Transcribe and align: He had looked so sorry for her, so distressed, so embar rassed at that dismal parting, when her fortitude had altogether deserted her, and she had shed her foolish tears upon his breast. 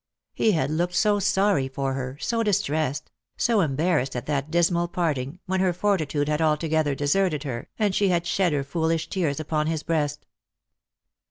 He 0.33 0.53
had 0.53 0.71
looked 0.71 0.95
so 0.95 1.19
sorry 1.19 1.67
for 1.67 1.93
her, 1.93 2.17
so 2.19 2.41
distressed, 2.41 3.11
so 3.37 3.59
embar 3.59 3.97
rassed 3.99 4.15
at 4.15 4.25
that 4.25 4.49
dismal 4.49 4.87
parting, 4.87 5.37
when 5.45 5.59
her 5.59 5.73
fortitude 5.73 6.27
had 6.27 6.41
altogether 6.41 6.95
deserted 6.95 7.43
her, 7.43 7.69
and 7.77 7.93
she 7.93 8.09
had 8.09 8.25
shed 8.25 8.51
her 8.51 8.63
foolish 8.63 9.09
tears 9.09 9.39
upon 9.39 9.67
his 9.67 9.83
breast. 9.83 10.25